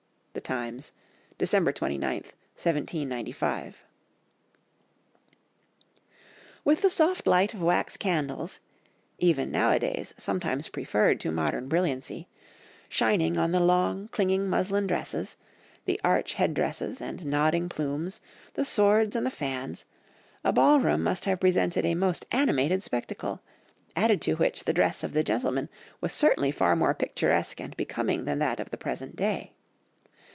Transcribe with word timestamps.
(The 0.33 0.39
Times, 0.39 0.93
December 1.37 1.73
29, 1.73 2.09
1795.) 2.55 3.83
With 6.63 6.81
the 6.81 6.89
soft 6.89 7.27
light 7.27 7.53
of 7.53 7.61
wax 7.61 7.97
candles—even 7.97 9.51
nowadays 9.51 10.13
sometimes 10.17 10.69
preferred 10.69 11.19
to 11.19 11.31
modern 11.33 11.67
brilliancy—shining 11.67 13.37
on 13.37 13.51
the 13.51 13.59
long, 13.59 14.07
clinging 14.07 14.47
muslin 14.49 14.87
dresses, 14.87 15.35
the 15.83 15.99
arch 16.01 16.35
head 16.35 16.53
dresses 16.53 17.01
and 17.01 17.25
nodding 17.25 17.67
plumes, 17.67 18.21
the 18.53 18.63
swords 18.63 19.17
and 19.17 19.25
the 19.25 19.31
fans, 19.31 19.83
a 20.45 20.53
ball 20.53 20.79
room 20.79 21.03
must 21.03 21.25
have 21.25 21.41
presented 21.41 21.85
a 21.85 21.93
most 21.93 22.25
animated 22.31 22.81
spectacle; 22.81 23.41
added 23.97 24.21
to 24.21 24.35
which 24.35 24.63
the 24.63 24.73
dress 24.73 25.03
of 25.03 25.11
the 25.11 25.25
gentlemen 25.25 25.67
was 25.99 26.13
certainly 26.13 26.51
far 26.51 26.73
more 26.73 26.93
picturesque 26.93 27.59
and 27.59 27.75
becoming 27.75 28.23
than 28.23 28.39
that 28.39 28.61
of 28.61 28.69
the 28.69 28.77
present 28.77 29.17
day. 29.17 29.51